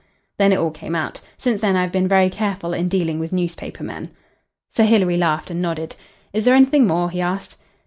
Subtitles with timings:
[0.39, 1.21] "Then it all came out.
[1.37, 4.09] Since then I have been very careful in dealing with newspaper men."
[4.71, 5.95] Sir Hilary laughed and nodded.
[6.33, 7.55] "Is there anything more?" he asked.